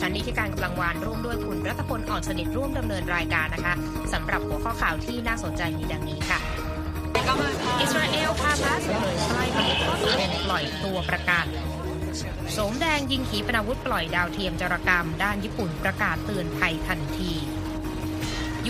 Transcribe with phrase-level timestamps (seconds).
[0.00, 3.74] ฉันนิธิกาญจน์ กำลังวรรณร่วมด้วยคุณรัตพลอ่อนสนิทร่วมดำเนินรายการนะคะ
[4.12, 6.38] สำหรับหัวข้อข่าวที่น่าสนใจมีดังนี้ค่ะ
[7.80, 11.46] อิสราเอลฮามาสเผยใกล้บรรลุข้อตกลงปล่อยตัวประกัน
[12.52, 17.32] โสมแดงยิงขีปนาวุธปล่อยดาวเทียมจารกรรม ด้านญี่ปุ่นประกาศเตือนภัยทันที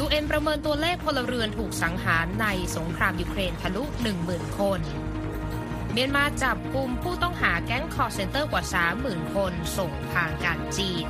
[0.03, 3.83] UN ประเมินตัวเลขพลเรือนถูกสังหารในสงครามยูเครนทะลุ
[4.21, 4.81] 10,000 คน
[6.01, 8.65] มียนมาจับกลุ่มผู้ต้องหาแก๊ง call center กว่า
[8.99, 11.07] 30,000 คนส่งทางการจีน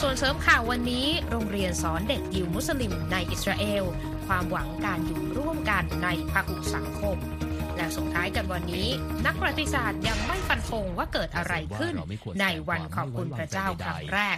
[0.00, 3.84] ส่วนเสริมข่าววันนี้ โรงเรียนสอนเด็กยิวมุสลิมในอิสราเอล
[4.26, 7.18] ความหวังการอยู่ร่วมกันในพหุสังคม
[7.76, 8.88] และส่งท้ายกันวันนี้
[9.26, 11.94] นักประวัติศาสตร์ยังไม่ฟันธงว่าเกิดอะไรขึ้น
[12.40, 14.36] ในวันขอบคุณพระเจ้าครั้งแรก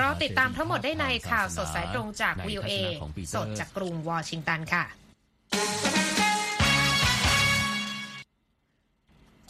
[0.00, 2.72] รอติดตามทั้งหมดได้ในข่าวสดสายตรงจากวิวเอ
[3.34, 4.84] สดจากกรุงวอชิงตันค่ะ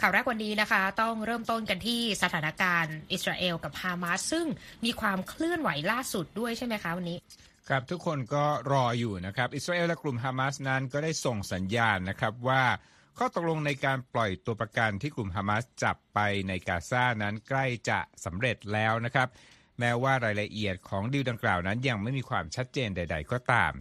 [0.05, 4.47] ข่าวแรกวันนี้นะคะ ต้องเริ่มต้นกันที่สถานการณ์อิสราเอลกับฮามาสซึ่ง
[4.85, 7.19] มีความเคลื่อนไหวล่าสุดด้วยใช่ไหมคะวันนี้
[7.69, 12.65] ครับทุกคนก็รออยู่นะครับ อิสราเอลและกลุ่มฮามาสนั้นก็ได้ส่งสัญญาณนะครับว่า
[13.19, 19.29] ข้อตกลงในการปล่อยตัวประกันที่กลุ่มฮามาสจับไปในกาซานั้นใกล้จะสำเร็จแล้วนะครับ
[19.79, 23.73] แม้ว่ารายละเอียดของดีลดังกล่าวนั้นยังไม่มีความชัดเจนใด ๆ ก็ตาม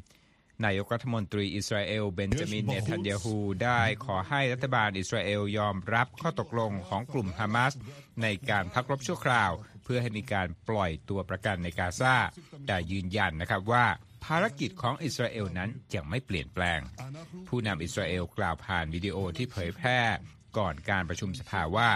[0.65, 7.73] นายกรัฐมนตรีอิสราเอลเบนจามินเนทันยาฮูได้ขอให้รัฐบาลอิสราเอลยอมรับข้อตกลงของกลุ่มฮามาส
[8.21, 9.51] ในการพักรบชั่วคราว
[9.83, 12.15] เพื่อให้มีการปล่อยตัวประกันในกาซา
[12.67, 13.85] แต่ยืนยันนะครับว่า
[14.25, 16.79] ภารกิจของอิสราเอลนั้นยังไม่เปลี่ยนแปลง
[17.47, 19.99] ผู้นำอิสราเอลกล่าวผ่านวิดีโอที่เผยแพร่
[20.57, 21.89] ก่อนการประชุมสภาว่า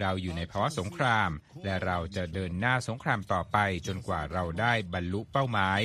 [0.00, 1.30] เราอยู่ในภาวะสงคราม
[1.64, 5.80] และเราจะเดินหน้าสงครามต่อไปจนกว่าเราได้บรรลุเป้าหมาย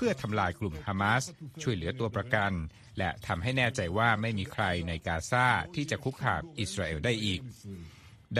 [0.00, 1.24] เพื่อทำลายกลุ่มฮามาส
[1.62, 2.52] ช่วยเหลือตัวประกัน
[2.98, 7.40] และทำให้แน่ใจว่าไม่มีใครในกาซาที่จะคุกคามอิสราเอลได้อีก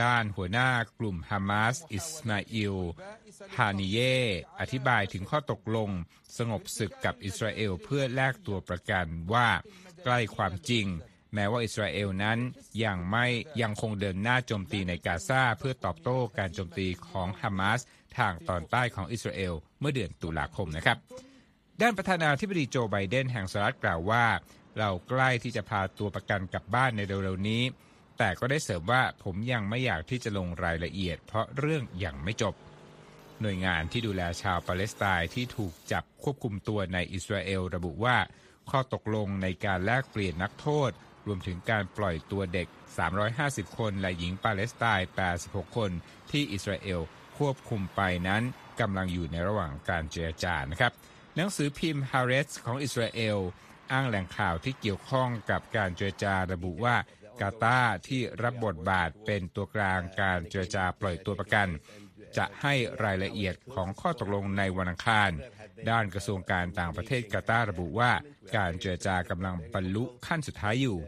[0.01, 0.69] ด้านหัวหน้า
[0.99, 2.77] กลุ่มฮามาสอิสมาอิล
[3.57, 3.99] ฮานิเย
[4.61, 5.91] อธิบายถึงข้อตกลง
[6.39, 9.49] สงบศึกกับอิสราเอลเพื่อแลกตัวประกันว่า
[10.05, 10.87] ใกล้ความจริง
[11.35, 12.39] แม้ว่าอิสราเอลนั้น
[12.85, 13.27] ยังไม่
[13.63, 17.81] ยังคงเดินหน้าโจมตีในกาซาเพื่อตอบโต้การโจมตีของฮามาส
[18.19, 20.99] ทางตอนใต้ของอิสราเอลเมื่อเดือนตุลาคมนะครับ
[21.83, 24.27] ด้านประธานาธิบดีโจไบเดนแห่งสหรัฐกล่าวว่า
[24.79, 27.63] เราใกล้ที่จะพาตัวประกันกลับบ้านในเร็วๆนี้
[28.19, 32.55] แต่ก็ได้เสริมว่าผมยังไม่อยากที่จะลงรายละเอียด เพราะเรื่องยังไม่จบ
[33.41, 38.17] หน่วยงานที่ดูแลชาวปาเลสไตน์ที่ถูกจับควบคุมตัวในอิสราเอลระบุว่า
[38.71, 40.91] ข้อตกลงในการแลกเปลี่ยนนักโทษ
[41.27, 42.69] รวมถึงการปล่อยตัวเด็ก
[43.23, 45.09] 350 คนและหญิงปาเลสไตน์
[45.41, 45.91] 86 คน
[46.31, 47.01] ที่อิสราเอล
[47.39, 48.43] ควบคุมไปนั้น
[48.81, 50.93] กำลังอยู่ในระหว่างการเจรจานะครับ
[51.37, 53.39] หนังสือพิมพ์ฮาร์เรสของอิสราเอล
[53.93, 56.97] อ้างแหล่งข่าวที่เกี่ยวข้องกับการเจรจาระบุว่า
[57.41, 61.69] กาตาที่รับบทบาทเป็นตัวกลางการเจรจาปล่อยตัวประกัน
[62.37, 62.75] จะให้
[63.05, 65.31] รายละเอียดของข้อตกลงในวันอังคาร
[65.91, 68.13] ด้านกระทรวงการต่างประเทศกาตาร์ระบุว่า
[68.57, 70.99] การเจรจากำลังบรรลุขั้นสุดท้ายอยู่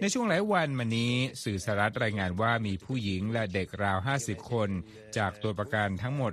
[0.00, 4.70] ในช่วงหลายวันมานี้สื่อสหรัฐรายงานว่ามีผู้หญิงและเด็กราว 50 คน
[5.16, 6.32] จากตัวประกันทั้งหมด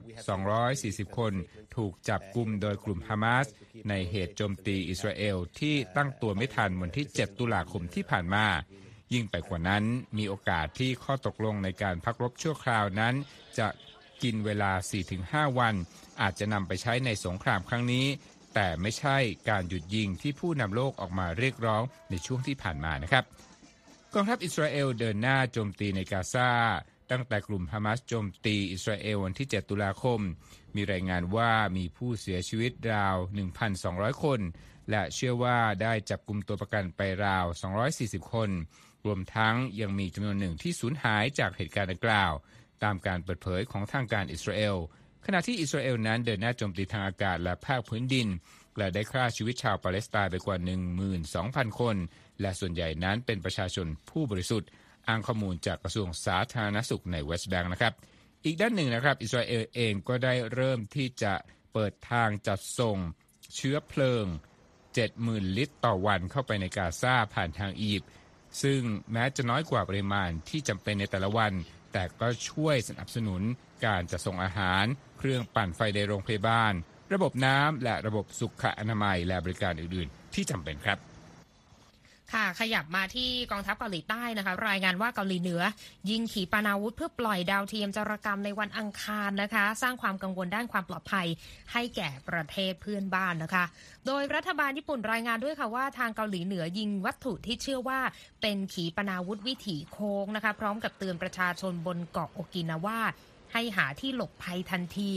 [0.57, 1.33] 240 คน
[1.75, 3.47] ถูกจับกลุ่มโดยกลุ่มฮามาส
[3.89, 8.45] ในเหตุโจมตีอิสราเอลที่ตั้งตัวไม่ทันวันที่ 7 ตุลาคมที่ผ่านมา
[9.13, 9.83] ยิ่งไปกว่านั้น
[10.17, 13.13] มีโอกาสที่ข้อตกลงในการพักรบชั่วคราวนั้น
[13.59, 13.67] จะ
[14.23, 14.71] กินเวลา
[15.15, 15.75] 4-5 วัน
[16.21, 18.05] อาจจะนำไปใช้ในสงครามครั้งนี้
[18.53, 19.17] แต่ไม่ใช่
[19.49, 23.23] การหยุดยิงที่ผู้นำโลกออกมาเรียกร้องในช่วงที่ผ่านมานะครับ
[24.13, 26.51] กองทัพอิสราเอลเดินหน้าโจมตีในกาซา
[27.11, 30.19] ตั้งแต่กลุ่มฮามาสโจมตีอิสราเอลวันที่ 7 ตุลาคม
[30.75, 33.15] มีรายงานว่ามีผู้เสียชีวิตราว
[33.69, 34.39] 1,200 คน
[34.89, 37.45] และเชื่อว่าได้จับกลุ่มตัวประกันไปราว
[37.89, 38.49] 240 คน
[39.05, 42.33] รวมทั้งยังมีจำนวนหนึ่งที่สูญหายจากเหตุการณ์ดังกล่าว
[42.83, 44.75] ตามการเปิดเผยของทางการอิสราเอล
[45.25, 48.27] ขณะที่อิสราเอลนั้นเดินหน้าโจมตีทางอากาศและภาคพื้นดิน
[48.77, 50.57] และได้ฆ่าชีวิตชาวปาเลสไตน์ไปกว่า
[51.17, 51.95] 12,000 คน
[52.41, 54.69] และส่วนใหญ่นั้นเป็นประชาชนผู้บริสุทธิ์
[55.07, 57.93] อ้างข้อมูลจากกระทรวงสาธารณสุขในเวสต์แบงค์นะครับ
[58.45, 61.33] อีกด้านหนึ่งนะครับ อิสราเอลเองก็ได้เริ่มที่จะ
[61.73, 62.97] เปิดทางจัดส่ง
[63.55, 64.25] เชื้อเพลิง
[64.91, 68.11] 70,000 ลิตรต่อวันเข้าไปในกาซาผ่านทางอียิปต์
[68.61, 68.81] ซึ่ง
[69.11, 71.53] แม้จะน้อยกว่าปริมาณที่จำเป็นในแต่ละวัน
[71.93, 73.41] แต่ก็ช่วยสนับสนุน
[73.85, 74.85] การจะส่งอาหาร
[75.23, 76.73] เครื่องปั่นไฟในโรงพยาบาล
[77.13, 80.97] ระบบน้ำและระบบสุขอนามัยและบริการอื่นๆ ที่จำเป็นครับ
[82.33, 85.61] ค่ะขยับมาที่กองทัพเกาหลีใต้นะคะ รายงานว่าเกาหลีเหนือ
[86.09, 91.27] ยิงขีปนาวุธเพื่อปล่อยดาวเทียมจารกรรมในวันอังคารนะคะ สร้างความกังวลด้านความปลอดภัย
[91.73, 93.65] ให้แก่ประเทศเพื่อนบ้านนะคะ
[94.07, 97.99] โดยรัฐบาลญี่ปุ่นรายงานด้วยค่ะว่าทางเกาหลีเหนือยิงวัตถุที่เชื่อว่า
[98.41, 103.01] เป็นขีปนาวุธวิถีโค้งนะคะ พร้อมกับเตือนประชาชนบนเกาะโอกินาวา
[103.53, 105.11] ให้หาที่หลบภัยทันที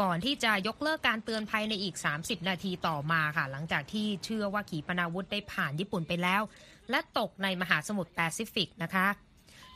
[0.00, 6.42] ก่อนที่จะยกเลิกการเตือนภัยในอีก 30 นาทีต่อมาค่ะ หลังจากที่เชื่อว่าขีปนาวุธได้ผ่านญี่ปุ่นไปแล้ว
[6.90, 9.06] และตกในมหาสมุทรแปซิฟิกนะคะ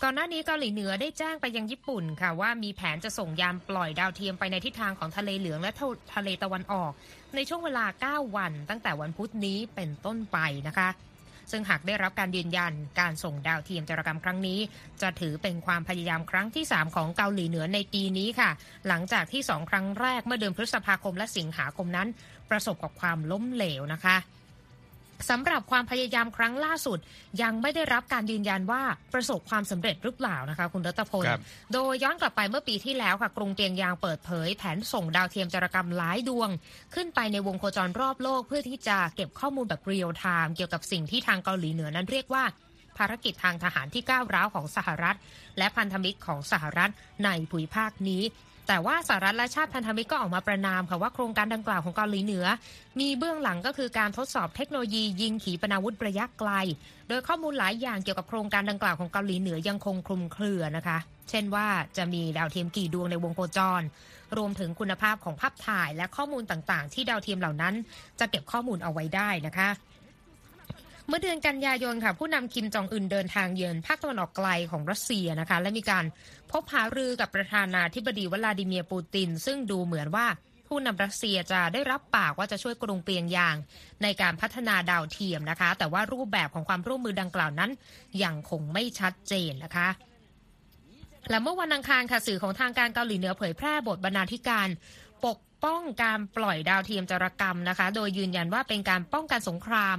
[0.02, 5.72] ก่อนหน้านี้เกาหลีเหนือได้แจ้งไปยังญี่ปุ่นค่ะ ว่ามีแผนจะส่งยานปล่อยดาวเทียมไปในทิศทางของทะเลเหลืองและ
[6.14, 6.92] ทะเลตะวันออก
[7.34, 10.38] ในช่วงเวลา 9 วันตั้งแต่วันพุธนี้เป็นต้นไป
[10.68, 10.88] นะคะ
[11.50, 14.58] ซึ่งหากได้รับการยืนยันการส่งดาวเทียมจารกรรมครั้งนี้
[15.02, 18.50] จะถือเป็นความพยายามครั้งที่ 3 ของเกาหลีเหนือในปีนี้ค่ะ
[18.88, 22.08] หลังจากที่ 2 ครั้งแรกเมื่อเดือนพฤษภาคมและสิงหาคมนั้น
[22.50, 24.16] ประสบกับความล้มเหลวนะคะ
[25.30, 26.98] สำหรับความพยายามครั้งล่าสุด
[27.42, 28.82] ยังไม่ได้รับการยืนยันว่า
[29.14, 31.24] ประสบความสำเร็จหรือเปล่านะคะ คุณรัตพล
[31.72, 36.50] โดยย้อนกลับไปเมื่อปีที่แล้วค่ะกรุงเตียงยางเปิดเผย แผนส่งดาวเทียมจารกรรมหลายดวง
[36.94, 42.44] ขึ้นไปในวงโคจรรอบโลก เพื่อที่จะเก็บข้อมูลแบบเรียลไทม์เกี่ยวกับสิ่งที่ทางเกาหลีเหนือนั้นเรียกว่า
[42.98, 45.16] ภารกิจทางทหารที่ก้าวร้าวของสหรัฐ
[45.58, 46.90] และพันธมิตรของสหรัฐ
[47.24, 48.22] ในภูมิภาคนี้
[48.68, 52.44] แต่ว่าสหรัฐและชาติพันธมิตรก็ออกมาประนามค่ะว่าโครงการดังกล่าวของเกาหลีเหนือ
[53.00, 56.50] มีเบื้องหลังก็คือการทดสอบเทคโนโลยียิงขีปนาวุธระยะไกล
[57.08, 60.98] โดยข้อมูลหลายอย่างเกี่ยวกับโครงการดังกล่าวของเกาหลีเหนือยังคงคลุมเครือนะคะ
[61.30, 61.66] เช่นว่า
[61.96, 63.82] จะมีดาวเทียมกี่ดวงในวงโคจร
[64.36, 67.74] รวมถึงคุณภาพของภาพถ่ายและข้อมูลต่างๆ ที่ดาวเทียมเหล่านั้น
[68.20, 69.68] จะเก็บข้อมูลเอาไว้ได้นะคะ
[71.08, 76.04] เมื่อเดือนกันยายนค่ะผู้นำคิมจองอึนเดินทางเยือนภาคตะวันออกไกลของรัสเซียนะคะและมีการ
[76.52, 80.26] พบหารือกับประธานาธิบดีวลาดิเมียร์ปูติน ซึ่งดูเหมือนว่า
[80.68, 83.56] ผู้นำรัสเซียจะได้รับปากว่าจะช่วยกรุงเปียงยาง
[84.02, 87.70] ในการพัฒนาดาวเทียมนะคะ แต่ว่ารูปแบบของความร่วมมือดังกล่าวนั้น
[88.24, 89.88] ยังคงไม่ชัดเจนนะคะ
[91.30, 94.68] และเมื่อวันอังคารค่ะสื่อของทางการเกาหลีเหนือเผยแพร่บทบรรณาธิการ
[95.66, 99.96] ป้องการปล่อยดาวเทียมจารกรรมนะคะ โดยยืนยันว่าเป็นการป้องกันสงคราม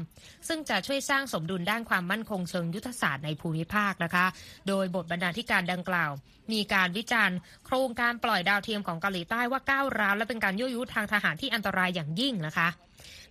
[0.47, 4.25] ซึ่งจะช่วยสร้างสมดุลด้านความมั่นคงเชิงยุทธศาสตร์ในภูมิภาคนะคะ
[4.67, 6.11] โดยบทบรรณาธิการดังกล่าว
[6.51, 7.37] มีการวิจารณ์
[7.75, 12.67] ครงการปล่อยดาวเทียมของเกาหลีใต้ว่าก้าวร้าวและเป็นการยั่วยุทางทหารที่อันตรายอย่างยิ่งนะคะ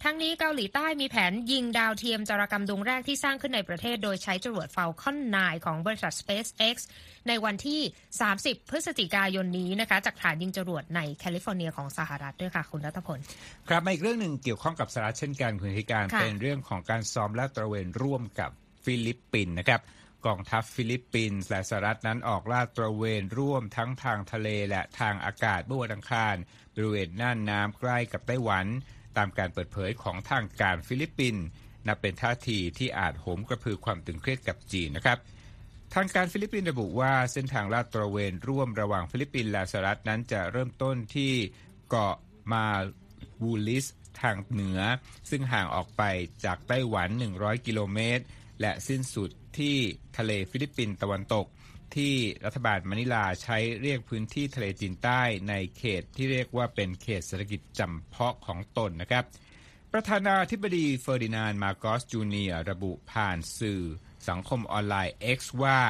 [0.04, 6.76] ทั้งนี้เกาหลีใต้มีแผนยิงดาวเทียมจารกรรมดวงแรกที่สร้างขึ้นในประเทศโดยใช้จรวด Falcon 9 ของบริษัท SpaceX
[7.28, 7.80] ในวันที่
[8.28, 13.18] 30 พฤศจิกายนนี้นะคะจากฐานยิงจรวดในแคลิฟอร์เนียของสหรัฐด้วยค่ะ คุณรัตพล
[13.68, 18.50] ครับมาอีกเรื่องหนึ่งเกี่ยวข้องกับสหรัฐเช่นกันคุณนิธิกาญจน์เป็นเรื่องของการซ้อมและลาดตระเวนร่วมกับ
[18.84, 19.80] ฟิลิปปินส์นะครับ
[20.26, 26.34] กองทัพฟิลิปปินส์และสหรัฐนั้นออกลาดตระเวนร่วมทั้งทางทะเลและทางอากาศเมื่อวันอังคาร
[26.74, 28.66] บริเวณน่านน้ำใกล้กับไต้หวัน
[29.16, 31.44] ตามการเปิดเผยของทางการฟิลิปปินส์
[31.86, 35.18] นับเป็นท่าทีที่อาจโหมกระพือความตึงเครียดกับจีนนะครับ
[35.94, 41.32] ทางการฟิลิปปินส์ระบุว่าเส้นทางลาดตระเวนร่วมระหว่างฟิลิปปินส์และสหรัฐนั้นจะเริ่มต้นที่
[41.90, 42.14] เกาะ
[42.52, 42.66] มา
[43.42, 43.86] บูลิส
[44.20, 44.80] ทางเหนือ
[45.30, 46.02] ซึ่งห่างออกไป
[46.44, 47.08] จากไต้หวัน
[47.38, 48.24] 100 กิโลเมตร
[48.60, 49.76] และสิ้นสุด ที่
[50.18, 51.46] ทะเลฟิลิปปินส์ตะวันตก
[51.96, 52.14] ที่
[52.44, 59.24] รัฐบาลมะนิลาใช้เรียกพื้นที่ทะเลจีนใต้ในเขตที่เรียกว่าเป็นเขตเศรษฐกิจจำเพาะของตนนะครับ
[59.92, 63.82] ประธานาธิบดีเฟอร์ดินานด์มาร์กอสจูเนียร์ระบุผ่านสื่อ
[64.28, 65.80] สังคมออนไลน์ X ว่า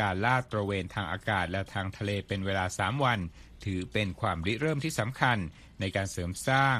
[0.00, 3.18] การลาดตระเวนทางอากาศและทางทะเลเป็นเวลา 3 วัน
[3.64, 5.38] ถือเป็นความริเริ่มที่สำคัญ
[5.80, 6.78] ในการเสริมสร้าง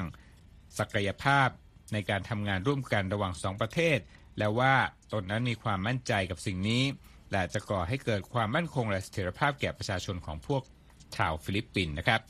[0.79, 1.49] ศักยภาพ
[1.93, 3.99] ในการทำงานร่วมกันระหว่างสองประเทศ
[4.37, 4.73] และว่า
[5.13, 6.83] ตนนั้นมีความมั่นใจกับสิ่งนี้
[7.31, 10.61] และจะก่อให้เกิดความมั่นคงและเสถียรภาพแก่ประชาชนของพวก
[11.15, 12.21] ชาวฟิลิปปินส์นะครับ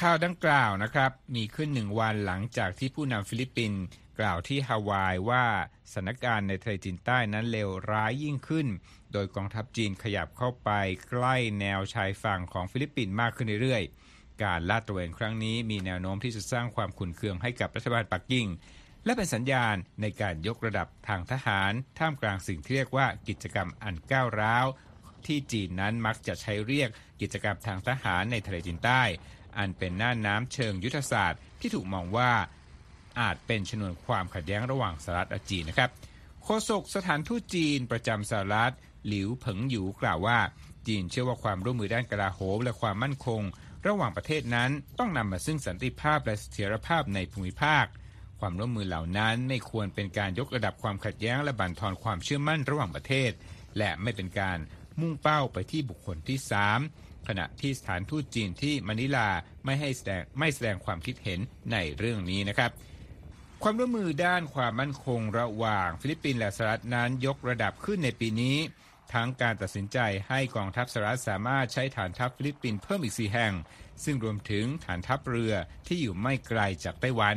[0.00, 3.80] ข่าวดังกล่าวนะครับ มีขึ้นหนึ่งวันหลังจากที่ผู้นำฟิลิปปินส์
[4.20, 5.44] กล่าวที่ฮาวายว่า
[5.92, 8.66] สถานการณ์ในทะเลจีนใต้นั้นเลวร้ายยิ่งขึ้น
[9.12, 10.70] โดยกองทัพจีนขยับเข้าไป
[11.08, 18.46] ใกล้แนวชายฝั่งของฟิลิปปินส์มากขึ้นเรื่อยๆ การลาดตระเวนครั้งนี้มีแนวโน้มที่จะสร้างความขุ่นเคืองให้กับรัฐบาลปักกิ่ง
[19.06, 24.66] และเป็นสัญญาณในการยกระดับทางทหาร ท่ามกลางสิ่งที่เรียกว่ากิจกรรมอันก้าวร้าว
[25.26, 29.02] ที่จีนนั้นมักจะใช้เรียกกิจกรรมทางทหารในทะเลจีนใต้
[29.58, 32.32] อันเป็นหน้าน้ำเชิงยุทธศาสตร์ ที่ถูกมองว่า
[33.20, 35.90] อาจเป็นชนวนความขัดแย้งระหว่างสหรัฐและจีนนะครับ
[36.42, 38.74] โฆษกสถานทูตจีนประจำสหรัฐ
[39.06, 40.38] หลิวเผิงหยูกล่าวว่า
[40.86, 43.42] จีนเชื่อว่าความร่วมมือด้านกลาโหมและความมั่นคง
[43.86, 47.86] ระหว่างประเทศนั้นต้องนำมาซึ่งสันติภาพและเสถียรภาพในภูมิภาค
[48.40, 53.30] ความร่วมมือเหล่านั้นไม่ควรเป็นการยกระดับความขัดแย้งและบั่นทอนความเชื่อมั่นระหว่างประเทศ
[53.78, 54.58] และไม่เป็นการ
[55.00, 56.38] มุ่งเป้าไปที่บุคคลที่
[56.82, 59.28] 3 ขณะที่สถานทูตจีนที่มะนิลา
[59.64, 61.40] ไม่ให้แสดงไม่แสดงความคิดเห็น
[61.72, 62.70] ในเรื่องนี้นะครับ
[63.62, 68.56] ความร่วมมือด้านความมั่นคงระหว่างฟิลิปปินส์และสหรัฐนั้นยกระดับขึ้นในปีนี้
[69.12, 73.52] ทั้งการตัดสินใจให้กองทัพสหรัฐสามารถใช้ฐานทัพฟิลิปปินส์เพิ่มอีกสี่แห่ง
[74.04, 75.54] ซึ่งรวมถึงฐานทัพเรือ
[75.86, 77.36] ที่อยู่ไม่ไกลจากไต้หวัน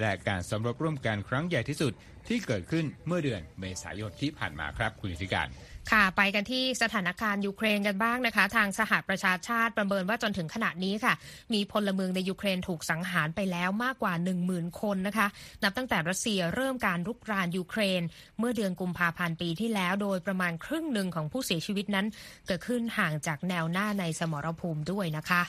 [0.00, 1.92] และการซ้อมรบร่วมกันครั้งใหญ่ที่สุด
[2.28, 5.48] ที่เกิดขึ้นเมื่อเดือนเมษายนที่ผ่านมาครับคุณนิธิกาญจน์
[5.92, 11.14] ค่ะไปกันที่สถานการณ์ยูเครนกันบ้างนะคะ ทางสหประชาชาติประเมินว่าจนถึงขณะนี้ค่ะ
[11.54, 14.14] มีพลเมืองในยูเครนถูกสังหารไปแล้วมากกว่า
[14.46, 15.26] 10,000 คนนะคะ
[15.62, 18.02] นับตั้งแต่รัสเซียเริ่มการรุกรานยูเครน
[18.38, 22.06] เมื่อเดือนกุมภาพันธ์ปีที่แล้ว โดยประมาณครึ่งหนึ่งของผู้เสียชีวิตนั้น
[22.46, 25.42] เกิดขึ้นห่างจากแนวหน้าในสมรภูมิด้วยนะคะ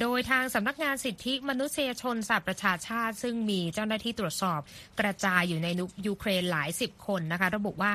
[0.00, 4.60] โดยทางสำนักงานสิทธิมนุษยชนสหประชาชาติ ซึ่งมีเจ้าหน้าที่ตรวจสอบ
[5.00, 5.68] กระจายอยู่ใน
[6.06, 7.92] ยูเครนหลายสิบคนนะคะ ระบุว่า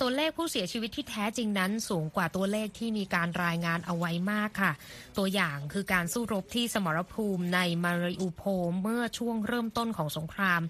[0.00, 4.72] ตัวเลขผู้เสียชีวิตที่แท้จริงนั้นสูงกว่าตัวเลขที่มีการรายงานเอาไว้มากค่ะ
[5.18, 8.42] ตัวอย่างคือการสู้รบที่สมรภูมิในมาริอูโพ
[8.82, 10.60] เมื่อช่วงเริ่มต้นของสงคราม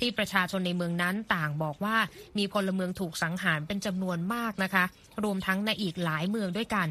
[0.00, 1.96] ที่ประชาชนในเมืองนั้นต่างบอกว่า
[2.38, 4.84] มีพลเมืองถูกสังหารเป็นจำนวนมากนะคะ
[5.24, 6.88] รวมทั้งในอีกหลายเมืองด้วยกัน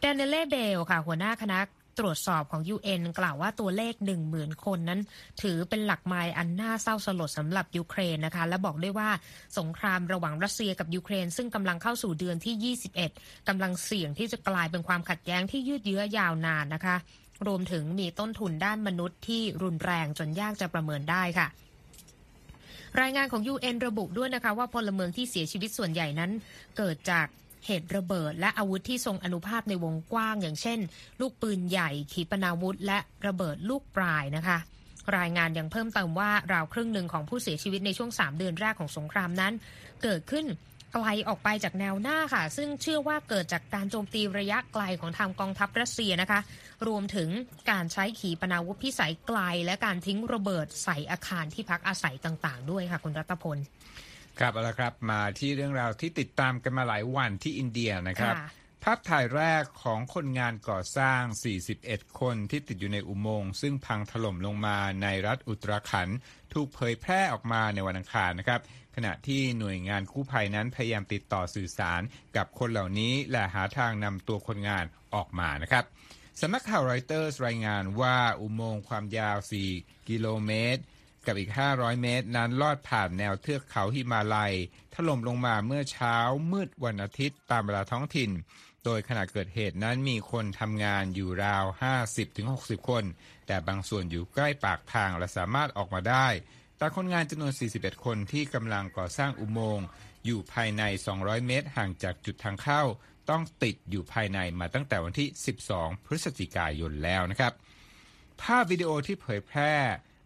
[0.00, 1.58] แดนเนเล่เบลค่ะ หัวหน้าคณะ
[2.00, 3.94] ตรวจสอบของ UN กล่าวว่าตัวเลข
[4.30, 5.00] 10,000 คนนั้น
[5.42, 9.10] ถือเป็นหลักไมล์อันน่าเศร้าสลดสำหรับยูเครนนะคะ และบอกด้วยว่า
[9.58, 12.76] สงครามระหว่างรัสเซียกับยูเครน ซึ่งกำลังเข้าสู่เดือนที่
[13.08, 16.96] 21 กำลังเสี่ยงที่จะกลายเป็นความขัดแย้งที่ยืดเยื้อยาวนานนะคะ
[17.46, 21.48] รวมถึงมีต้นทุนด้านมนุษย์ที่รุนแรงจนยากจะประเมินได้ค่ะ
[23.00, 26.30] รายงานของ UN ระบุด้วยนะคะว่าพลเมืองที่เสียชีวิตส่วนใหญ่นั้น
[26.76, 27.26] เกิดจาก
[27.66, 30.78] เหตุระเบิด และอาวุธที่ทรงอนุภาพในวงกว้าง อย่างเช่น
[31.20, 34.58] ลูกปืนใหญ่ขีปนาวุธ และระเบิดลูกปลายนะคะ
[35.18, 39.52] รายงานยังเพิ่มเติมว่าราวครึ่งหนึ่งของผู้เสียชีวิตในช่วง 3 เดือนแรกของสงครามนั้น
[40.02, 40.46] เกิดขึ้น
[40.94, 46.40] ไกลออกไปจากแนวหน้าค่ะ ซึ่งเชื่อว่าเกิดจากการโจมตีระยะไกลของทางกองทัพรัสเซียนะคะ
[46.88, 47.28] รวมถึง
[47.70, 53.58] การใช้ขีปนาวุธพิสัยไกล และการทิ้งระเบิดใส่อาคารที่พักอาศัยต่าง ๆ ด้วยค่ะคุณรัตพล
[54.38, 58.34] ครับเอาละครับมาที่เรื่องราวที่ติดตามกันมาหลายวันที่อินเดียนะครับ
[58.84, 61.22] ภาพถ่ายแรกของคนงานก่อสร้าง
[61.72, 66.08] 41 คนที่ติดอยู่ในอุโมงค์ซึ่งพังถล่มลงมาในรัฐอุตราขัน
[66.52, 68.60] ถูกเผยแพร่ออกมาในวันอังคารนะครับ
[68.96, 72.00] ขณะที่หน่วยงานกู้ภัยนั้นพยายามติดต่อสื่อสาร
[72.36, 74.84] กับคนเหล่านี้และหาทางนำตัวคนงาน
[75.14, 75.84] ออกมานะครับ
[76.40, 79.38] สำนักข่าวรอยเตอร์สรายงานว่าอุโมงค์ความยาว
[79.72, 80.82] 4 กิโลเมตร
[81.26, 84.54] กับอีก 500 เมตร นั้นลอดผ่านแนวเทือกเขาหิมาลัย
[84.94, 86.16] ถล่มลงมาเมื่อเช้า
[86.52, 88.30] มืดวันอาทิตย์ตามเวลาท้องถิ่น
[88.84, 91.64] โดยขณะเกิดเหตุนั้นมีคนทำงานอยู่ราว
[92.26, 93.04] 50-60 คน
[93.46, 96.28] แต่บางส่วนอยู่ใกล้ปากทางและสามารถออกมาได้
[96.78, 99.86] แต่คนงานจำนวน 41 คนที่กำลังก่อสร้างอุโมงค์
[100.24, 100.82] อยู่ภายใน
[101.14, 102.82] 200 เมตรห่างจากจุดทางเข้า
[103.30, 105.28] ต้องติดอยู่ภายในมาตั้งแต่วันที่
[105.66, 107.52] 12 พฤศจิกายนแล้วนะครับ
[108.42, 109.74] ภาพวิดีโอที่เผยแพร่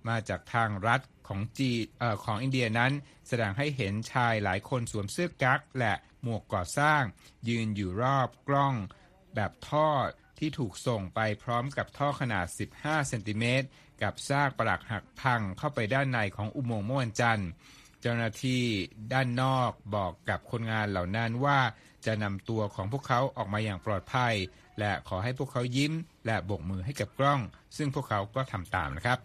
[0.08, 1.70] มาจากทางรัฐของจี
[2.02, 2.92] อของอินเดียนั้น
[3.28, 7.02] แสดงให้เห็นชายหลายคนสวมเสื้อกั๊กและหมวกก่อสร้าง
[7.48, 8.74] ยืนอยู่รอบกล้อง
[9.34, 9.88] แบบท่อ
[10.38, 12.46] ที่ถูกส่งไปพร้อมกับท่อขนาด
[12.78, 13.66] 15 เซนติเมตร
[14.02, 17.48] กับซากปรักหักพังเข้าไปด้านในของอุโมงค์เมื่อวันจันทร์
[18.00, 18.62] เจ้าหน้าที่
[19.12, 21.58] ด้านนอกบอกกับคนงานเหล่านั้นว่า
[22.06, 24.34] จะนำตัวของพวกเขาออกมาอย่างปลอดภัย
[24.78, 25.92] และขอให้พวกเขายิ้ม
[26.26, 27.40] และโบกมือให้กับกล้อง
[27.76, 29.18] ซึ่งพวกเขาก็ทำตามนะครับ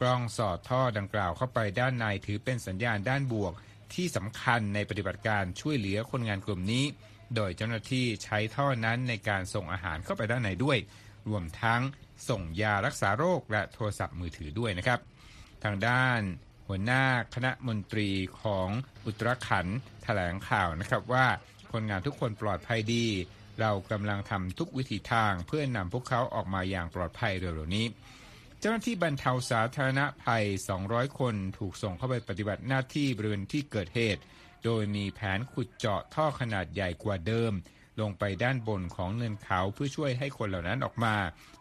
[0.00, 3.52] กล้องสอดท่อดังกล่าวเข้าไปด้านในถือเป็นสัญญาณด้านบวก
[3.94, 6.84] ที่สำคัญในปฏิบัติการช่วยเหลือคนงานกลุ่มนี้
[7.34, 10.78] โดยเจ้าหน้าที่ใช้ท่อนั้นในการส่งอาหารเข้าไปด้านในด้วย
[11.28, 11.80] รวมทั้ง
[12.28, 15.00] ส่งยารักษาโรคและโทรศัพท์มือถือด้วยนะครับ
[15.64, 16.20] ทางด้าน
[16.68, 18.10] หัวหน้าคณะมนตรี
[18.42, 18.68] ของ
[19.06, 19.66] อุตรขัน
[20.02, 21.26] แถลงข่าวนะครับว่า
[21.72, 23.06] คนงานทุกคนปลอดภัยดี
[23.60, 27.86] เรากำลังทำทุกวิธีทางเพื่อนำพวกเขาออกมาอย่างปลอดภัยเร็วๆนี้
[28.60, 30.44] เจ้าหน้าที่บรรเทาสาธารณภัย
[30.80, 34.22] 200 คนถูกส่งเข้าไปปฏิบัติหน้าที่บริเวณที่เกิดเหตุ
[34.64, 37.52] โดยมีแผนขุดเจาะท่อขนาดใหญ่กว่าเดิม
[38.00, 41.16] ลงไปด้านบนของเนินเขาเพื่อช่วยให้คนเหล่านั้นออกมา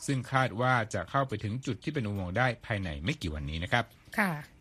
[0.06, 3.86] ซึ่งคาดว่าจะเข้าไปถึงจุดที่เป็นอุโมงค์ได้ภายในไม่กี่วันนี้นะครับ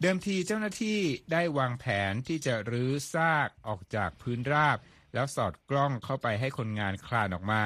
[0.00, 0.98] เดิมทีเจ้าหน้าที่
[1.32, 4.78] ได้วางแผนที่จะรื้อซากออกจากพื้นราบ
[5.14, 7.62] แล้วสอดกล้องเข้าไปให้คนงานคลานออกมา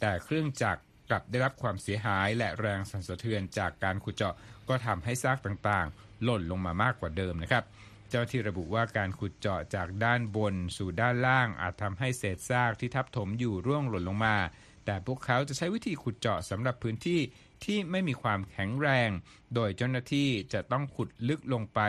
[0.00, 4.34] แต่เครื่องจักร กลับได้รับความเสียหายและแรงสั่นสะเทือนจากการขุดเจาะ
[4.68, 7.64] ก็ทำให้ซากต่างๆ หล่นลงมามากกว่าเดิมนะครับ
[8.08, 14.36] เจ้าที่ระบุว่าการขุดเจาะจากด้านบนสู่ด้านล่าง อาจทำให้เศษซากที่ทับถมอยู่ร่วงหล่นลงมา
[14.84, 17.20] แต่พวกเขาจะใช้วิธีขุดเจาะสำหรับพื้นที่
[17.64, 19.10] ที่ไม่มีความแข็งแรง
[19.54, 21.80] โดยเจ้าหน้าที่จะต้องขุดลึกลงไป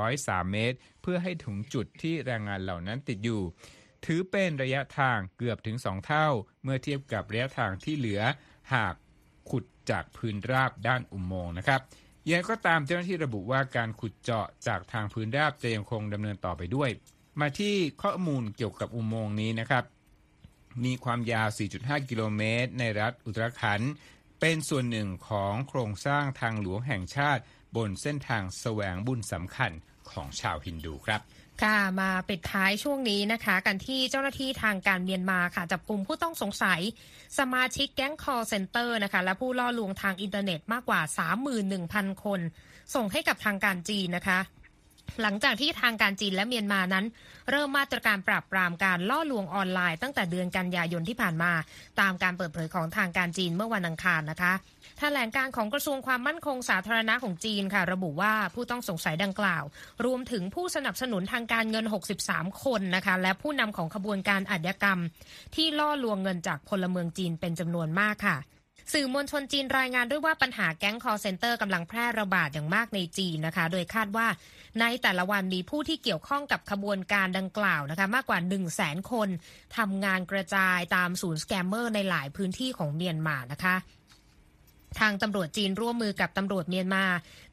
[0.00, 3.42] 103 เมตร เพื่อให้ถึงจุดที่แรงงานเหล่านั้นติดอยู่
[4.06, 6.28] ถือเป็นระยะทางเกือบถึง 2 เท่า
[6.62, 8.22] เมื่อเทียบกับระยะทางที่เหลือ
[8.72, 8.94] หาก
[9.50, 11.80] ขุดจากพื้นราบด้านอุโมงค์นะครับ
[12.30, 16.90] ยังก็ตามเจ้าหน้าที่ระบุว่าการขุดเจาะจากทางพื้นราบจะยังคงดำเนินต่อไปด้วย
[17.40, 19.84] มาที่ข้อมูลเกี่ยวกับอุโมงค์นี้นะครับ
[20.84, 23.92] มีความยาว 4.5 กิโลเมตร ในรัฐอุตตราขัณฑ์
[24.40, 27.42] เป็นส่วนหนึ่งของโครงสร้างทางหลวงแห่งชาติ
[27.76, 29.72] บนเส้นทางแสวงบุญสำคัญ
[30.10, 31.20] ของชาวฮินดูครับ
[31.62, 36.80] ค่ะมาปิดท้ายช่วงนี้นะคะ กันที่เจ้าหน้าที่ทางการเมียนมาค่ะ จับกลุ่มผู้ต้องสงสัย
[37.38, 41.00] สมาชิกแก๊ง call center นะคะ และผู้ล่อลวงทางอินเทอร์เน็ตมากกว่า
[41.62, 42.40] 31,000 คน
[42.94, 44.38] ส่งให้กับทางการจีนนะคะ
[45.22, 47.04] หลังจากที่ทางการจีนและเมียนมานั้น
[47.50, 51.52] เริ่มมาตรการปราบปรามการล่อลวงออนไลน์ตั้งแต่เดือนกันยายนที่ผ่านมา
[52.00, 54.52] ตามการเปิดเผยของทางการจีนเมื่อวันอังคารนะคะ
[54.98, 59.64] แถลงการณ์ของกระทรวงความมั่นคงสาธารณะของจีนค่ะ ระบุว่าผู้ต้องสงสัยดังกล่าว
[60.04, 61.84] รวมถึงผู้สนับสนุนทางการเงิน
[62.24, 64.98] 63 คนนะคะ และผู้นำของขบวนการอาชญากรรม
[65.54, 68.36] ที่ล่อลวงเงินจากพลเมืองจีนเป็นจำนวนมากค่ะ
[68.92, 74.26] สื่อมวลชนจีนรายงานด้วยว่าปัญหาแก๊ง call center กำลังแพร่ระบาดอย่างมากในจีนนะคะ โดยคาดว่า
[74.80, 79.28] ในแต่ละวันมีผู้ที่เกี่ยวข้องกับขบวนการดังกล่าวนะคะ มากกว่า 1 0 0 0 0แสนคน
[79.76, 83.74] ทำงานกระจายตามศูนย์สแกมเมอร์ในหลายพื้นที่ของเมียนมานะคะ
[85.00, 87.04] ทางตำรวจจีนร่วมมือกับตำรวจเมียนมา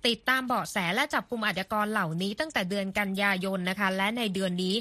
[0.08, 4.76] ติดตามเบาะแสและจับกลุ่มอาชญากรเหล่านี้ตั้งแต่เดือนกันยายนนะคะ และในเดือนนี้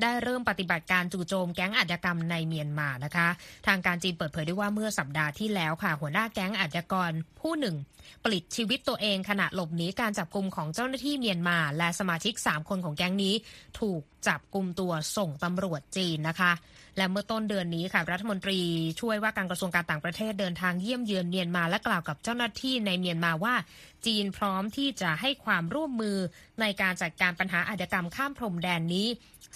[0.00, 3.28] ได้เริ่มปฏิบัติการจู่โจมแก๊งอาชญากรรมในเมียนมานะคะ
[3.66, 7.76] ทางการจีนเปิดเผยด้ว่าเมื่อสัปดาห์ที่แล้วค่ะ หัวหน้าแก๊งอาชญากรผู้หนึ่ง
[8.24, 13.34] ปลิดชีวิตตัวเองขณะหลบหนีการจับกลุ่มของเจ้าหน้าที่เมียนมา และสมาชิก 3 คนของแก๊งนี้
[13.80, 16.52] ถูกจับกลุ่มตัวส่งตำรวจจีนนะคะ
[16.96, 18.60] และเมื่อต้นเดือนนี้ค่ะรัฐมนตรี
[19.00, 23.54] ช่วยว่าการกระทรวงการต่างประเทศเดินทางเยี่ยมเยือนเมียนมาและกล่าวกับเจ้าหน้าที่ในเมียนมาว่า
[24.06, 26.18] จีนพร้อมที่จะให้ความร่วมมือ
[26.60, 29.08] ในการจัดการปัญหาอาชญากรรมข้ามพรมแดนนี้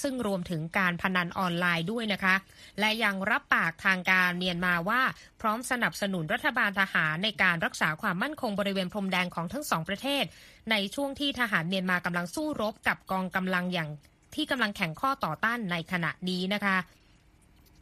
[0.02, 2.34] ซึ่งรวมถึงการพนันออนไลน์ด้วยนะคะ
[2.80, 5.00] และยังรับปากทางการเมียนมาว่า
[5.40, 10.24] พร้อมสนับสนุนรัฐบาลทหารในการรักษาความมั่นคงบริเวณพรมแดนของทั้งสองประเทศ
[10.70, 13.90] ในช่วงที่ทหารเมียนมากำลังสู้รบกับกองกำลังอย่าง
[14.34, 16.76] ที่กำลังแข่งข้อต่อต้านในขณะนี้นะคะ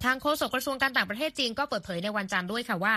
[0.04, 2.94] ทางโฆษกกระทรวงการต่างประเทศจีนก็เปิดเผยในวันจันทร์ด้วยค่ะว่า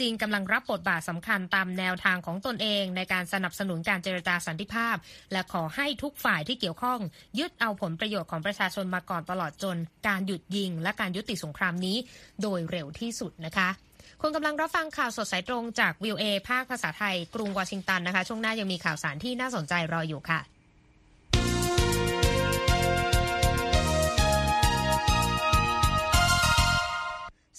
[0.00, 4.96] จีนกำลังรับบทบาทสำคัญตามแนวทางของตนเองในการสนับสนุนการเจรจาสันติภาพ
[5.32, 6.98] และขอให้ทุกฝ่ายที่เกี่ยวข้อง
[7.38, 9.76] ยึดเอาผลประโยชน์ของประชาชนมาก่อนตลอดจน
[10.08, 11.96] การหยุดยิง และการยุติสงครามนี้
[12.42, 13.68] โดยเร็วที่สุดนะคะ
[14.20, 20.40] คุณกำลังรับฟังข่าวสดสายตรงจากวิวเอภาคภาษาไทย กรุงวอชิงตันนะคะ ช่วงหน้ายังมีข่าวสารที่น่าสนใจรออยู่ค่ะ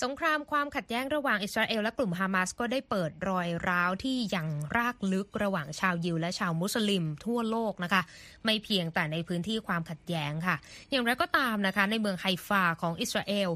[0.04, 8.02] สงครามความขัดแย้งระหว่างอิสราเอลและกลุ่มฮามาสก็ได้เปิดรอยร้าวที่ยังรากลึกระหว่างชาวยิวและชาวมุสลิมทั่วโลกนะคะ
[8.46, 10.56] ไม่เพียงแต่ในพื้นที่ความขัดแย้งค่ะ
[10.92, 13.50] อย่างไรก็ตามนะคะ ในเมืองไฮฟาของอิสราเอล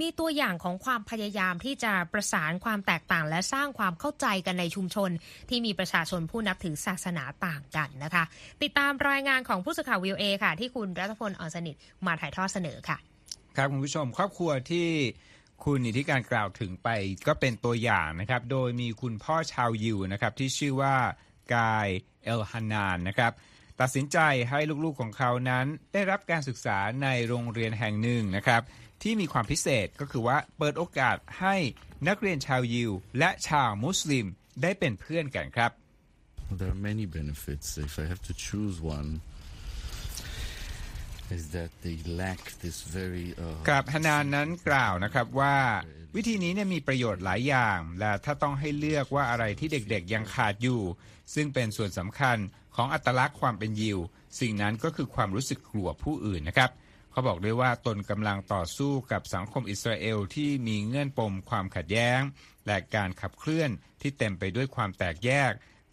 [0.00, 5.10] มีตัวอย่างของความพยายามที่จะประสานความแตกต่างและสร้างความเข้าใจกันในชุมชน
[5.48, 8.24] ที่มีประชาชนผู้นับถือศาสนาต่างกันนะคะ
[8.62, 12.98] ติดตามรายงานของผู้สื่อข่าววิวเอค่ะ ที่คุณรัตพลอ่อนสนิทมาถ่ายทอดเสนอค่ะ
[13.56, 14.88] ครับคุณผู้ชมครอบครัวที่
[15.64, 16.88] คุณอิทธิการกล่าวถึงไป
[17.26, 20.96] ก็เป็นตัวอย่างนะครับ โดยมีคุณพ่อชาวยิวนะครับที่ชื่อว่า
[21.54, 21.88] กาย
[22.24, 23.32] เอลฮานานนะครับ
[23.80, 24.18] ตัดสินใจ
[24.50, 28.62] ให้ลูกๆของเขานั้นได้รับการศึกษาในโรงเรียนแห่งหนึ่งนะครับ
[29.02, 31.56] ที่มีความพิเศษก็คือว่าเปิดโอกาสให้
[32.08, 34.26] นักเรียนชาวยิว และชาวมุสลิม
[34.62, 35.70] ได้เป็นเพื่อนกันครับ
[36.58, 37.66] There are many benefits.
[37.78, 39.08] If I have to choose one,
[43.70, 45.56] กับฮานานนั้นกล่าวนะครับว่า
[46.16, 50.80] วิธีนี้เนี่ยมีประโยชน์หลายอย่าง และถ้าต้องให้เลือกว่าอะไรที่เด็กๆยังขาดอยู่
[51.34, 52.36] ซึ่งเป็นส่วนสำคัญ
[52.76, 53.98] ของอัตลักษณ์ความเป็นยิว
[54.40, 56.70] สิ่งนั้นก็คือความรู้สึกกลัวผู้อื่นนะครับ
[57.10, 62.20] เขาบอกด้วยว่าตนกำลังต่อสู้กับสังคมอิสราเอลที่มีเงื่อนปมความขัดแย้ง
[62.66, 65.52] และการขับเคลื่อนที่เต็มไปด้วยความแตกแยก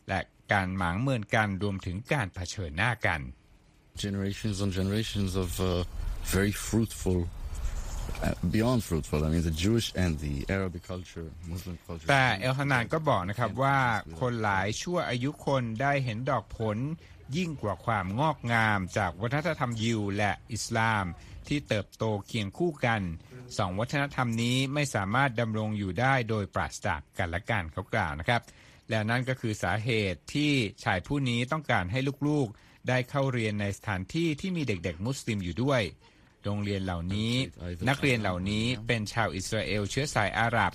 [0.09, 0.19] และ
[0.51, 3.21] การหมางเมินกันรวมถึงการเผชิญหน้ากัน
[4.05, 5.67] generations on generations of uh,
[6.35, 7.19] very fruitful
[8.23, 13.77] uh, beyond fruitful I mean the Jewish and the Arabic culture Muslim culture แต่เอลฮานานก็บอกนะครับว่า
[14.19, 16.77] คนหลายชั่วอายุคนได้เห็นดอกผล
[17.37, 21.05] ยิ่งกว่าความงอกงามจากวัฒนธรรมยิวและอิสลาม
[21.47, 23.01] ที่เติบโตเคียงคู่กัน
[23.57, 28.41] สองวัฒนธรรมนี้ไม่สามารถดำรงอยู่ได้โดยปราศจากกันและกันเขากล่าวนะครับ
[28.89, 30.51] และนั่นก็คือสาเหตุที่
[30.83, 35.81] ชายผู้นี้ต้องการให้ลูกๆ ได้เข้าเรียนในสถานที่ที่มีเด็กๆ มุสลิมอยู่ด้วย
[36.45, 37.33] โรงเรียนเหล่านี้
[37.89, 40.71] นักเรียนเหล่านี้เป็นชาวอิสราเอลเชื้อสายอาหรับ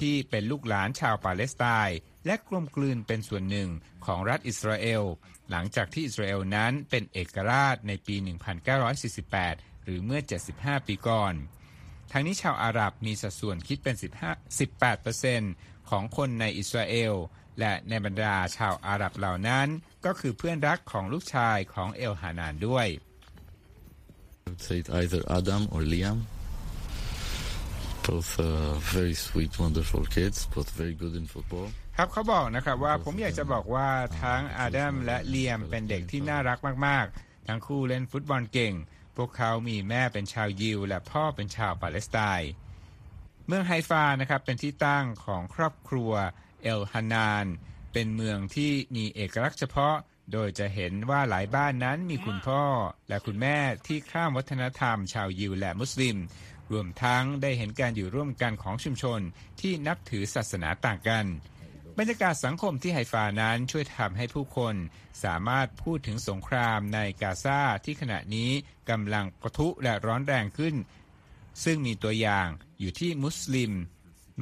[0.00, 3.68] ที่เป็นลูกหลานชาวปาเลสไตน์และกลมกลืนเป็นส่วนหนึ่ง
[4.06, 5.02] ของรัฐอิสราเอล
[5.50, 8.16] หลังจากที่อิสราเอลนั้นเป็นเอกราชในปี
[9.00, 10.20] 1948 หรือเมื่อ
[10.54, 11.34] 75 ปีก่อน
[12.12, 14.02] ทั้งนี้ชาวอาหรับมีสัดส่วนคิดเป็น 15
[14.68, 17.14] 18%ของคนในอิสราเอล
[17.58, 19.66] และในบรรดาชาวอาหรับเหล่านั้น
[20.04, 22.88] ก็คือเพื่อนรักของลูกชายของเอลฮานานด้วย
[24.46, 26.18] I would say it either Adam or Liam.
[28.06, 31.66] Both uh, very sweet, wonderful kids, both very good in football.
[31.96, 33.88] ครับเขาบอกนะครับว่าผมอยากจะบอกว่า
[34.22, 38.74] ทั้งอาดัมและเลียมเป็นเด็กที่น่ารักมากๆ ทั้งคู่เล่นฟุตบอลเก่ง
[39.16, 42.50] พวกเขามีแม่เป็นชาวยิว และพ่อเป็นชาวปาเลสไตน์
[43.46, 46.12] เมืองไฮฟานะครับเป็นที่ตั้งของครอบครัว
[46.62, 47.46] เอลฮานาน
[47.92, 49.96] เป็นเมืองที่มีเอกลักษณ์เฉพาะ
[50.32, 52.62] โดยจะเห็นว่าหลายบ้านนั้นมีคุณพ่อ
[53.08, 56.16] และคุณแม่ที่ข้ามวัฒนธรรมชาวยิวและมุสลิม
[56.72, 59.20] รวมทั้งได้เห็นการอยู่ร่วมกันของชุมชน
[59.60, 61.26] ที่นับถือศาสนาต่างกัน
[61.98, 64.74] บรรยากาศสังคมที่ไฮฟานั้นช่วยทำให้ผู้คน
[65.24, 68.50] สามารถพูดถึงสงครามในกาซาที่ขณะนี้
[68.90, 70.74] กำลังปะทุและร้อนแรงขึ้น
[71.64, 72.48] ซึ่งมีตัวอย่าง
[72.80, 73.72] อยู่ที่มุสลิม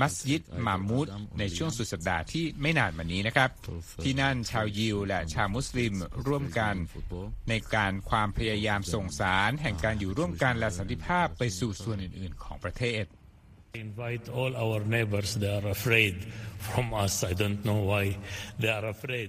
[0.00, 1.06] มัสยิดมามูด
[1.38, 3.50] ในช่วงสุดสัปดาห์ที่ไม่นานมานี้นะครับ
[4.02, 5.92] ที่นั่นชาวยิวและชาวมุสลิม
[6.26, 7.26] ร่วมกัน Football.
[7.48, 13.04] ในการความพยายามส่งสาร แห่งการอยู่ร่วมกันและสันติภาพไปสู่ส่วนอื่น ๆ ของประเทศ
[13.84, 16.14] invite all our neighbors they are afraid
[16.68, 18.04] from us i don't know why
[18.60, 19.28] they are afraid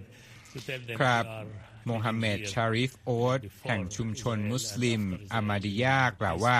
[0.51, 5.01] to tell them ครับ we are โมฮัมเหม็ดชาริฟโอ๊ตแห่งชุมชนมุสลิม
[5.33, 6.59] อามาดิยากล่าวว่า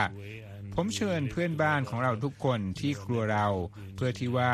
[0.74, 3.48] ผมเชิญเพื่อนบ้านของเราทุกคนที่ครัวเรา
[3.96, 4.54] เพื่อที่ว่า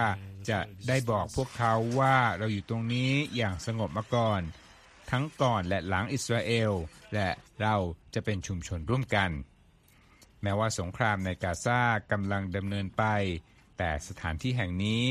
[0.49, 4.41] จะได้บอกพวกเขาว่าเราอยู่ตรงนี้อย่างสงบมาก่อน
[5.12, 6.71] ทั้งก่อนและหลังอิสราเอล
[7.13, 7.30] และ
[7.62, 7.76] เรา
[8.13, 9.30] จะเป็นชุมชนร่วมกัน
[10.43, 13.04] แม้ว่าสงครามในกาซากำลังดำเนินไป
[13.78, 15.04] แต่สถานที่แห่งนี้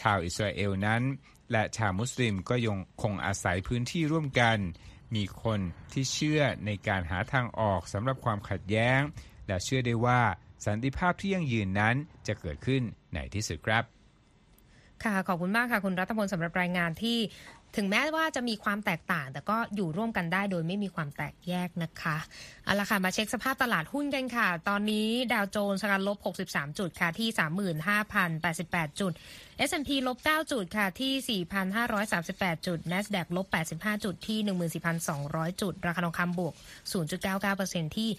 [0.00, 1.02] ชาวอิสราเอลนั้น
[1.52, 4.58] และชาวมุสลิมก็ยังคงอาศัยพื้นที่ร่วมกัน
[5.14, 5.60] มีคน
[5.92, 9.00] ที่เชื่อในการหาทางออกสำหรับความขัดแย้ง
[9.46, 10.20] และเชื่อได้ว่า
[10.66, 11.94] สันติภาพที่ยั่งยืนนั้น
[12.26, 12.82] จะเกิดขึ้น
[13.14, 13.84] ในที่สุดครับ
[15.04, 17.18] ค่ะ ขอบคุณมากค่ะ คุณรัฐพลสำหรับรายงานที่
[17.76, 22.16] ถึงแม้ว่าจะมีความแตกต่าง แต่ก็อยู่ร่วมกันได้โดยไม่มีความแตกแยกนะคะ
[22.64, 27.28] เอาละค่ะมาเช็คสภาพตลาดหุ้นกันค่ะ ตอนนี้ดาวโจนส์การลบ 63 จุดค่ะที่
[27.94, 29.12] 35,088 จุด
[29.68, 31.42] S&P ลบ 9 จุดค่ะที่
[31.86, 36.54] 4,538 จุด NASDAQ ลบ 85 จุดที่ 14,200 จุด ราคาทองคำบวก
[37.24, 38.10] 0.99%ที่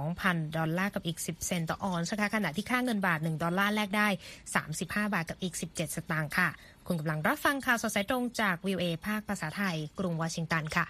[0.00, 4.08] 2,000 ดอลลาร์กับอีก 10 เซนต์ต่อออนซ์นะคะขณะที่ค่าเงินบาท 1 ดอลลาร์แลกได้
[4.60, 6.48] 35 บาทกับอีก 17 สตางค์ค่ะ
[6.92, 10.86] คุณกำลังรับฟังข่าวสดสายตรงจากวีโอเอภาคภาษาไทย กรุงวอชิงตันค่ะ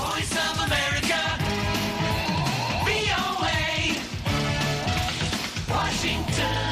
[0.00, 1.20] Voice of America.
[2.86, 3.60] VOA.
[5.74, 6.69] Washington.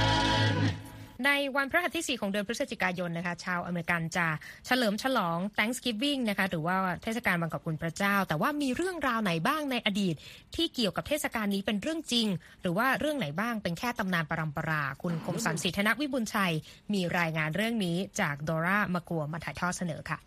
[1.27, 4.27] ในวันพฤหัสที่ 4 ของเดือนพฤศจิกายนนะคะ ชาวอเมริกันจะ
[4.67, 10.15] เฉลิมฉลอง Thanksgiving นะคะหรือว่าเทศกาลวันขอบคุณพระเจ้า แต่ว่ามีเรื่องราวไหนบ้างในอดีต
[10.57, 12.27] ที่เกี่ยวกับเทศกาลนี้เป็นเรื่องจริง
[12.63, 16.55] หรือว่าเรื่องไหนบ้างเป็นแค่ตำนานปรำปรา คุณคมสันสิทธนวิบุญชัย
[16.95, 20.19] มีรายงานเรื่องนี้จากดอร่ามากัวมาถ่ายทอดเสนอค่ะ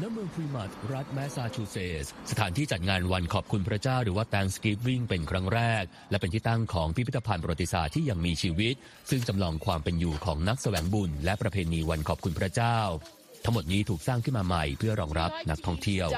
[0.00, 8.74] ณเมืองพรีมัตรัฐแมสซาชูเซตส์สถานที่จัดงานวันขอบคุณพระเจ้าหรือว่า Thanksgiving เป็นครั้งแรก และเป็นที่ตั้งของพิพิธภัณฑ์ประวัติศาสตร์ที่ยังมีชีวิต
[9.10, 12.78] ซึ่งจำลองความเป็นอยู่ของนักแสวงบุญ และประเพณีวันขอบคุณพระเจ้า
[13.44, 16.08] ทั้งหมดนี้ถูกสร้างขึ้นมาใหม่เพื่อรองรับนักท่องเที่ยว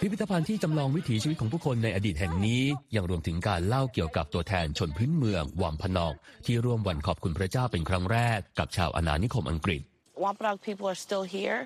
[0.00, 2.62] พิพิธภัณฑ์ที่จำลองวิถีชีวิตของผู้คนในอดีตแห่งนี้
[2.94, 6.14] ยังรวมถึงการเล่าเกี่ยวกับตัวแทนชนพื้นเมืองวอมพนอก
[6.46, 9.82] ที่ร่วมวันขอบคุณพระเจ้าเป็นครั้งแรก กับชาวอาณานิคมอังกฤษ
[10.24, 11.58] Wampanoag people are still here.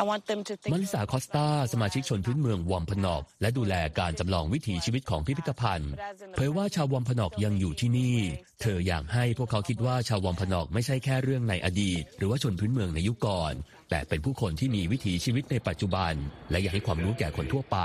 [0.00, 0.72] I want them to think.
[0.74, 5.92] มาริสาคอสตาสมาชิกชนพื้นเมืองวอมพนอกและดูแลการจำลองวิถีชีวิตของพิพิธภัณฑ์
[6.36, 8.16] เผยว่าชาววอมพนอกยังอยู่ที่นี่
[8.60, 13.52] เธออยากให้พวกเขาคิดว่าชาววอมพนอกไม่ใช่แค่เรื่องในอดีต หรือว่าชนพื้นเมืองในยุคก่อน
[13.90, 16.12] แต่เป็นผู้คนที่มีวิถีชีวิตในปัจจุบัน
[16.50, 17.78] และอยากให้ความรู้แก่คนทั่วไป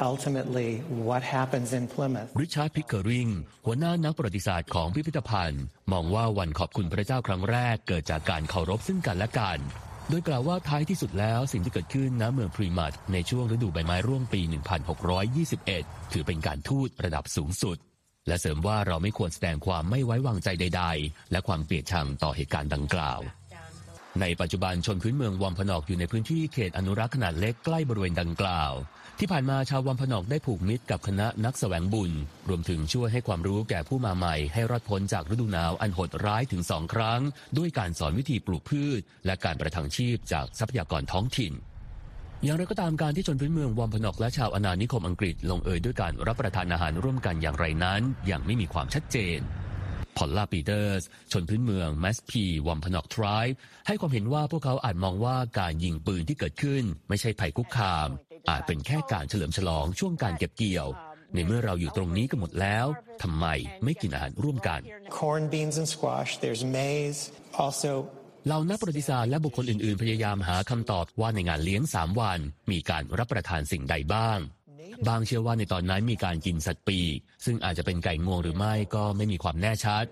[0.00, 0.70] ultimately
[1.08, 2.30] what happens in Plymouth.
[2.40, 3.28] ริชาร์ดพิกเคอริง
[3.66, 9.58] หัวหน้านักประวัติศาสตร์ของพิพิธภัณฑ์ มองว่าวันขอบคุณพระเจ้าครั้งแรกเกิดจากการเคารพซึ่งกันและกัน
[10.08, 14.40] โดยกล่าวว่าท้ายที่สุดแล้วสิ่งที่เกิดขึ้นณเมืองพลีมัธในช่วงฤดูใบไม้ร่วงปี
[15.26, 17.78] 1621 ถือเป็นการทูตระดับสูงสุด
[18.26, 23.20] และเสริมว่าเราไม่ควรแสดงความไม่ไว้วางใจใด ๆ และความเกลียดชังต่อเหตุการณ์ดังกล่าว
[24.20, 28.72] ในปัจจุบันชนพื้นเมืองวัมพนอกอยู่ในพื้นที่เขตอนุรักษ์ขนาดเล็กใกล้บริเวณดังกล่าว
[29.22, 32.12] ที่ผ่านมาชาววัมพนอกได้ผูกมิตรกับคณะนักแสวงบุญ
[32.48, 37.20] รวมถึงช่วยให้ความรู้แก่ผู้มาใหม่ ให้รอดพ้นจากฤดูหนาวอันโหดร้ายถึงสองครั้ง
[37.58, 41.52] ด้วยการสอนวิธีปลูกพืช และการประทังชีพจากทรัพยากรท้องถิ่น
[42.44, 49.38] อย่างไรก็ตามการที่ชนพื้นเมืองวอมพนอกและชาวอาณานิคมอังกฤษลงเอยด้วยการรับประทานอาหารร่วมกันอย่างไรนั้นยังไม่มีความชัดเจน
[50.16, 51.02] พอลล่าปีเตอร์ส
[51.32, 53.52] ชนพื้นเมืองแมสพีวอมพนอกทริบ
[53.86, 58.10] ให้ความเห็นว่าพวกเขาอาจมองว่าการยิงปืนที่เกิดขึ้น ไม่ใช่ภัยคุกคาม
[58.48, 60.88] อาจเป็นแค่การเฉลิมฉลองช่วงการเก็บเกี่ยว
[61.34, 62.86] ในเมื่อเราอยู่ตรงนี้กันหมดแล้ว
[63.22, 63.46] ทำไม
[63.84, 64.80] ไม่กินอาหารร่วมกัน
[65.18, 66.30] Corn, beans, and squash.
[66.42, 67.20] There's maize.
[67.64, 67.92] Also,
[68.46, 72.38] เหล่านักประวัติศาสตร์และบุคคลอื่นๆ พยายามหาคำตอบว่าในงานเลี้ยง 3 วัน
[72.70, 74.38] มีการรับประทานสิ่งใดบ้าง
[75.08, 80.04] บางเชื่อว่าในตอนนั้นมีการกินสัตว์ปีกซึ่งอาจจะเป็นไก่งวงหรือไม่ก็ไม่มีความแน่ชัด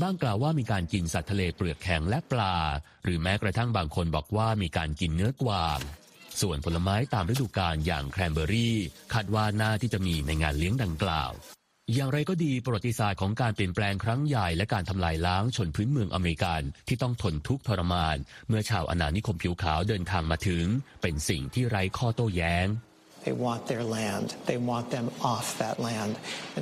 [0.00, 2.56] บ้างกล่าวว่ามีการกินสัตว์ทะเลเปลือกแข็งและปลา
[3.04, 5.78] หรือแม้กระทั่งบางคนบอกว่ามีการกินเนื้อกวาง
[6.40, 8.76] ส่วนผลไม้ตามฤดูกาลอย่างแครนเบอรี่
[9.12, 11.32] คาดว่าน่าที่จะมีในงานเลี้ยงดังกล่าว
[11.94, 18.16] อย่างไรก็ดีประวัติศาสตร์ของการเปลี่ยนแปลงครั้งใหญ่และการทำลายล้างชนพื้นเมืองอเมริกันที่ต้องทนทุกข์ทรมาน
[18.48, 20.64] เมื่อชาวอาณานิคมผิวขาวเดินทางมาถึง
[21.02, 22.66] เป็นสิ่งที่ไร้ข้อโต้แย้ง
[23.26, 24.28] They want their land.
[24.50, 26.12] They want them off that land.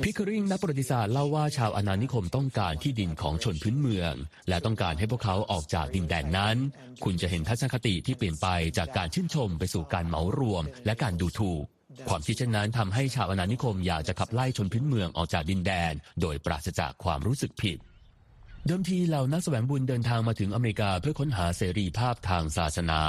[0.05, 4.13] พิคริงนักประวัติศาสตร์เล่าว่าชาวอาณานิคมต้องการที่ดินของชนพื้นเมือง
[4.49, 6.57] และต้องการให้พวกเขาออกจากดินแดนนั้น
[7.03, 8.47] คุณจะเห็นทัศนคติที่เปลี่ยนไป
[8.77, 11.63] จากการชื่นชมไปสู่การเหมารวม และการดูถูก
[12.09, 17.77] ความคิดเช่นนั้นทำให้ชาวอาณานิคมอยากจะขับไล่ชนพื้นเมืองออกจากดินแดน โดยปราศจากความรู้สึกผิด
[18.67, 23.01] เดิมทีเหล่านักแสวงบุญเดินทางมาถึงอเมริกาเพื่อค้นหาเสรีภาพทางศาสนา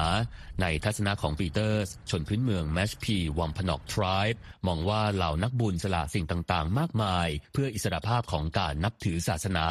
[0.60, 4.34] ในทัศนะของปีเตอร์ส ชนพื้นเมืองแมชพีวัมพนอกทริบ
[4.66, 9.66] มองว่าเหล่านักบุญสละสิ่งต่างๆ มากมาย เพื่ออิสรภาพของการนับถือศาสนา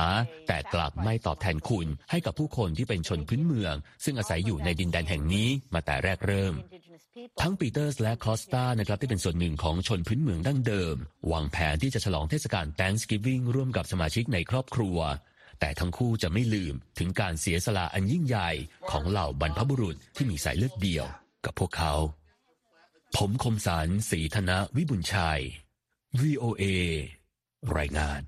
[0.48, 6.54] แต่กลับไม่ตอบแทนคุณ ให้กับผู้คนที่เป็นชนพื้นเมือง ซึ่งอาศัยอยู่ในดินแดนแห่งนี้มาแต่แรกเริ่ม
[7.42, 10.96] ทั้งปีเตอร์สและคอสตานะครับที่เป็นส่วนหนึ่งของชนพื้นเมืองดั้งเดิม
[11.32, 15.00] วางแผนที่จะฉลองเทศกาล Thanksgiving ร่วมกับสมาชิกในครอบครัว
[15.60, 18.50] แต่ทั้งคู่จะไม่ลืมถึงการเสียสละอันยิ่งใหญ่
[18.92, 21.06] ของเหล่าบรรพบุรุษที่มีสายเลือดเดียว
[21.46, 21.94] กับพวกเขา
[23.16, 25.42] ผมคมสารสีธนวิบุญชัย
[26.22, 26.64] VOA
[27.78, 28.22] รายงาน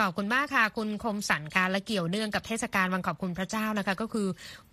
[0.00, 4.28] ขอบคุณมากค่ะคุณคมสันค่ะและเกี่ยวเนื่องกับเทศกาลวันขอบคุณพระเจ้านะคะ ก็คือ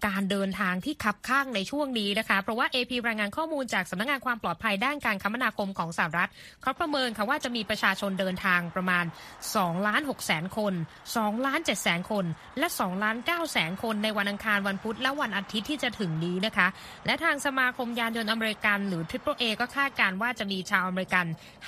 [0.08, 6.30] การเดินทางที่คับข้างในช่วงนี้นะคะ เพราะว่า AP รายงานข้อมูลจากสำนักงานความปลอดภัยด้านการคมนาคมของสหรัฐ
[6.62, 9.06] เขาประเมินค่ะว่าจะมีประชาชนเดินทางประมาณ
[9.46, 10.74] 2ล้าน6แสนคน
[11.10, 12.26] 2ล้าน7แสนคน
[12.60, 16.68] และ2ล้าน9แสนคนในวันอังคารวันพุธและวันอาทิตย์ที่จะถึงนี้นะคะ
[17.06, 21.26] และทางสมาคมยานยนต์อเมริกันหรือ Triple A ก็คาดการณ์ว่าจะมีชาวอเมริกัน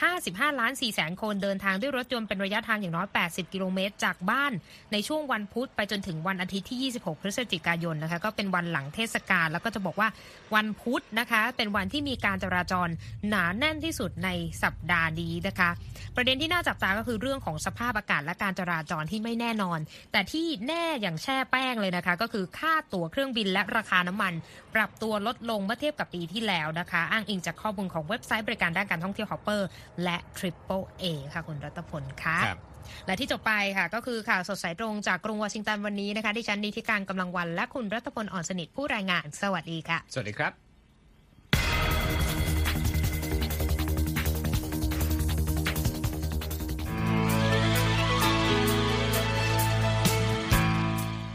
[0.10, 4.52] 55 ล้าน4แสนคนเดินทางด้วยรถยนต์เป็นระยะทางอย่างน้อย80กิโลเมตรจากบ้าน
[4.92, 10.10] ในช่วงวันพุธไปจนถึงวันอาทิตย์ที่ 26 พฤศจิกายนนะคะก็เป็นวันหลังเทศกาลแล้วก็จะบอกว่า
[10.56, 12.90] วันพุธนะคะ เป็นวันที่มีการจราจร
[13.30, 14.30] หนาแน่นที่สุดใน
[14.64, 15.70] สัปดาห์นี้นะคะ
[16.16, 19.80] ประเด็นที่น่าจับตาก็คือเรื่องของสภาพอากาศและการจราจรที่ไม่แน่นอน
[20.12, 24.34] แต่ที่แน่อย่างแช่แป้งเลยนะคะ ก็คือค่าตั๋วเครื่องบินและราคาน้ำมัน
[24.76, 29.62] ปรับตัวลดลงเมื่อเทียบกับปีที่แล้วนะคะ อ้างอิงจากข้อมูลของเว็บไซต์บริการด้านการท่องเที่ยว Hopper
[30.04, 31.04] และ Triple A
[31.34, 32.40] ค่ะคุณรัตพลค่ะ
[33.08, 40.54] และที่จบไปค่ะ ก็คือข่าวสดสายตรงจากกรุงวอชิงตันวันนี้นะคะที่ฉันนิติการกำลังวัน และคุณรัตพลอ่อนสนิทผู้รายงาน สวัสดีค่ะ สวัสดีครับ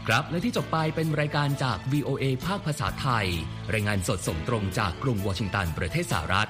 [0.09, 3.27] ครับและที่จบไปเป็นรายการจาก VOA ภาคภาษาไทย
[3.73, 6.49] รายงานสดส่งตรงจากกรุงวอชิงตันประเทศสหรัฐ